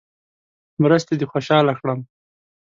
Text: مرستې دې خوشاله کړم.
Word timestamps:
مرستې 0.81 1.13
دې 1.19 1.25
خوشاله 1.31 1.73
کړم. 1.79 1.99